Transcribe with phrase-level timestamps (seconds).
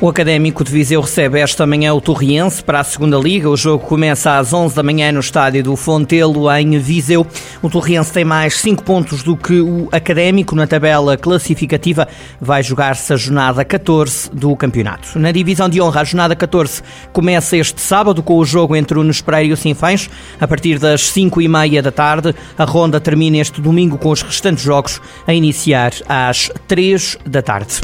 [0.00, 3.50] O Académico de Viseu recebe esta manhã o Torriense para a segunda Liga.
[3.50, 7.26] O jogo começa às 11 da manhã no estádio do Fontelo, em Viseu.
[7.60, 12.06] O Torriense tem mais 5 pontos do que o Académico na tabela classificativa.
[12.40, 15.18] Vai jogar-se a jornada 14 do campeonato.
[15.18, 16.80] Na divisão de honra, a jornada 14
[17.12, 20.08] começa este sábado com o jogo entre o Nespereiro e o Sinfãs,
[20.40, 22.32] a partir das 5 e meia da tarde.
[22.56, 27.80] A ronda termina este domingo com os restantes jogos a iniciar às 3 da tarde.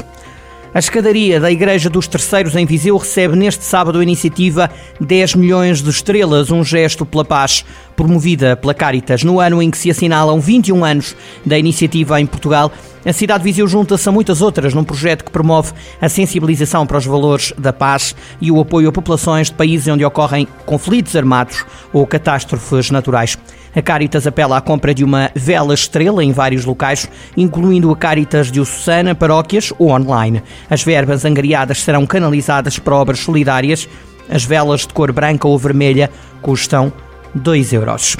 [0.74, 4.68] A escadaria da Igreja dos Terceiros em Viseu recebe neste sábado a iniciativa
[5.00, 7.64] 10 milhões de estrelas, um gesto pela paz,
[7.94, 9.22] promovida pela Caritas.
[9.22, 11.14] No ano em que se assinalam 21 anos
[11.46, 12.72] da iniciativa em Portugal,
[13.06, 16.98] a cidade de Viseu junta-se a muitas outras num projeto que promove a sensibilização para
[16.98, 21.64] os valores da paz e o apoio a populações de países onde ocorrem conflitos armados
[21.92, 23.38] ou catástrofes naturais.
[23.76, 28.50] A Caritas apela à compra de uma vela estrela em vários locais, incluindo a Caritas
[28.52, 30.42] de Susana, paróquias ou online.
[30.70, 33.88] As verbas angariadas serão canalizadas para obras solidárias.
[34.28, 36.08] As velas de cor branca ou vermelha
[36.40, 36.92] custam
[37.34, 38.16] 2 euros.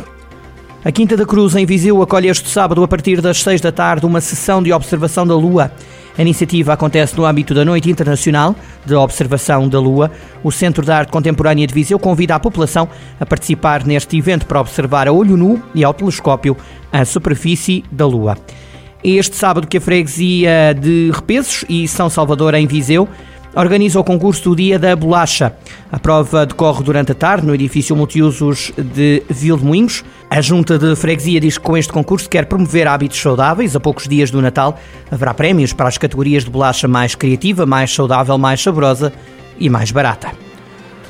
[0.84, 4.04] A Quinta da Cruz, em Viseu, acolhe este sábado, a partir das 6 da tarde,
[4.04, 5.72] uma sessão de observação da Lua.
[6.16, 8.54] A iniciativa acontece no âmbito da Noite Internacional
[8.86, 10.12] de Observação da Lua.
[10.44, 14.60] O Centro de Arte Contemporânea de Viseu convida a população a participar neste evento para
[14.60, 16.56] observar a olho nu e ao telescópio
[16.92, 18.38] a superfície da Lua.
[19.02, 23.08] Este sábado que a freguesia de Repesos e São Salvador em Viseu
[23.54, 25.54] organiza o concurso do Dia da Bolacha.
[25.90, 30.04] A prova decorre durante a tarde no edifício multiusos de Vilmoinhos.
[30.28, 33.76] A Junta de Freguesia diz que com este concurso quer promover hábitos saudáveis.
[33.76, 34.78] A poucos dias do Natal
[35.10, 39.12] haverá prémios para as categorias de bolacha mais criativa, mais saudável, mais saborosa
[39.58, 40.32] e mais barata.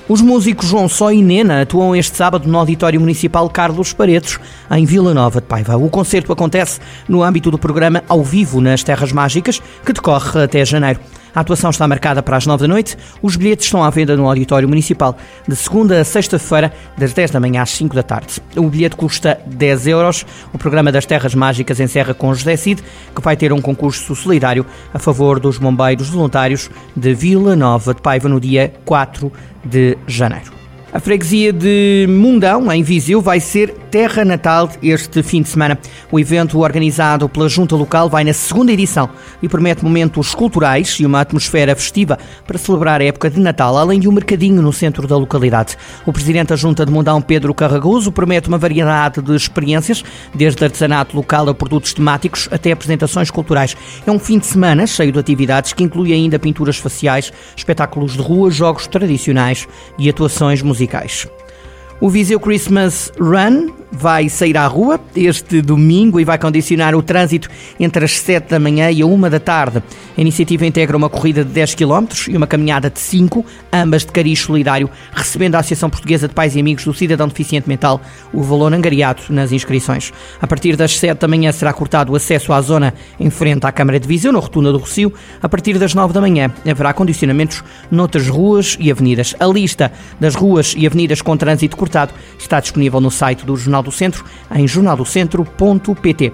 [0.07, 4.39] Os músicos João Só e Nena atuam este sábado no Auditório Municipal Carlos Paredes,
[4.71, 5.79] em Vila Nova de Paiva.
[5.79, 10.63] O concerto acontece no âmbito do programa Ao Vivo nas Terras Mágicas, que decorre até
[10.63, 11.01] janeiro.
[11.35, 12.97] A atuação está marcada para as 9 da noite.
[13.21, 15.17] Os bilhetes estão à venda no Auditório Municipal
[15.49, 18.41] de segunda a sexta-feira, das 10 da manhã às 5 da tarde.
[18.57, 20.25] O bilhete custa 10 euros.
[20.53, 22.83] O programa das Terras Mágicas encerra com José Cid,
[23.15, 28.01] que vai ter um concurso solidário a favor dos bombeiros voluntários de Vila Nova de
[28.01, 29.33] Paiva no dia 4
[29.65, 30.64] de janeiro.
[30.95, 35.77] A freguesia de Mundão, em Viseu, vai ser terra natal este fim de semana.
[36.13, 39.11] O evento organizado pela Junta Local vai na segunda edição
[39.43, 42.17] e promete momentos culturais e uma atmosfera festiva
[42.47, 45.77] para celebrar a época de Natal, além de um mercadinho no centro da localidade.
[46.07, 51.17] O presidente da Junta de Mundão, Pedro Carragoso, promete uma variedade de experiências, desde artesanato
[51.17, 53.77] local a produtos temáticos até apresentações culturais.
[54.07, 58.23] É um fim de semana cheio de atividades que inclui ainda pinturas faciais, espetáculos de
[58.23, 59.67] rua, jogos tradicionais
[59.99, 61.27] e atuações musicais musicais.
[62.01, 67.49] O Viseu Christmas Run vai sair à rua este domingo e vai condicionar o trânsito
[67.79, 69.83] entre as 7 da manhã e a 1 da tarde.
[70.17, 74.13] A iniciativa integra uma corrida de 10 km e uma caminhada de 5, ambas de
[74.13, 78.01] cariz solidário, recebendo a Associação Portuguesa de Pais e Amigos do Cidadão Deficiente Mental
[78.33, 80.13] o valor angariado nas inscrições.
[80.41, 83.73] A partir das 7 da manhã será cortado o acesso à zona em frente à
[83.73, 85.13] Câmara de Viseu, na Rotunda do Rocio.
[85.41, 89.35] A partir das 9 da manhã haverá condicionamentos noutras ruas e avenidas.
[89.39, 93.84] A lista das ruas e avenidas com trânsito cortado está disponível no site do Jornal
[93.85, 94.25] do Centro,
[94.55, 96.33] em jornaldocentro.pt.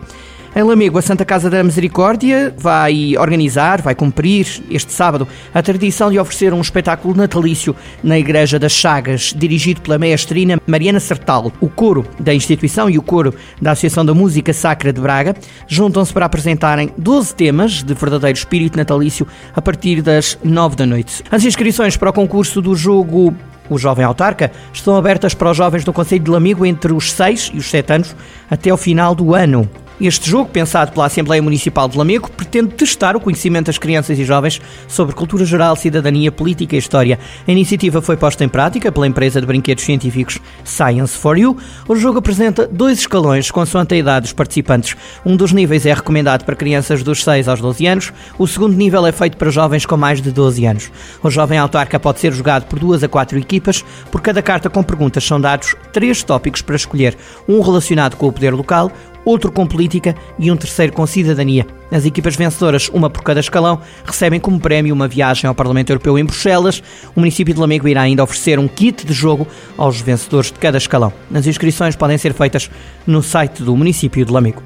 [0.55, 6.11] Em Lamego, a Santa Casa da Misericórdia vai organizar, vai cumprir este sábado a tradição
[6.11, 11.53] de oferecer um espetáculo natalício na Igreja das Chagas, dirigido pela maestrina Mariana Sertal.
[11.61, 15.37] O coro da instituição e o coro da Associação da Música Sacra de Braga
[15.69, 21.23] juntam-se para apresentarem 12 temas de verdadeiro espírito natalício a partir das 9 da noite.
[21.31, 23.33] As inscrições para o concurso do jogo
[23.71, 27.53] o Jovem Autarca, estão abertas para os jovens do Conselho de Lamigo entre os 6
[27.55, 28.17] e os 7 anos
[28.51, 29.67] até o final do ano.
[30.01, 34.25] Este jogo, pensado pela Assembleia Municipal de Lamego, pretende testar o conhecimento das crianças e
[34.25, 37.19] jovens sobre cultura geral, cidadania, política e história.
[37.47, 41.55] A iniciativa foi posta em prática pela empresa de brinquedos científicos Science for You.
[41.87, 44.97] O jogo apresenta dois escalões consoante a idade dos participantes.
[45.23, 49.07] Um dos níveis é recomendado para crianças dos 6 aos 12 anos, o segundo nível
[49.07, 50.91] é feito para jovens com mais de 12 anos.
[51.23, 53.85] O jovem autarca pode ser jogado por duas a quatro equipas.
[54.11, 58.33] Por cada carta com perguntas são dados três tópicos para escolher: um relacionado com o
[58.33, 58.91] poder local,
[59.25, 61.67] outro com política e um terceiro com cidadania.
[61.91, 66.19] As equipas vencedoras, uma por cada escalão, recebem como prémio uma viagem ao Parlamento Europeu
[66.19, 66.83] em Bruxelas.
[67.15, 69.47] O município de Lamego irá ainda oferecer um kit de jogo
[69.77, 71.13] aos vencedores de cada escalão.
[71.35, 72.71] As inscrições podem ser feitas
[73.07, 74.63] no site do município de Lamego.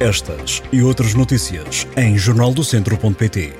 [0.00, 3.54] Estas e outras notícias em jornaldocentro.pt.